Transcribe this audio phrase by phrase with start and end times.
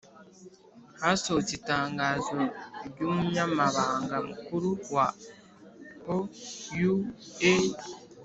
[1.01, 2.39] hasohotse itangazo
[2.87, 5.07] ry'umunyamabanga mukuru wa
[6.13, 7.07] oua